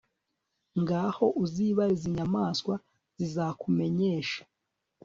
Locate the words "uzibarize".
1.43-2.03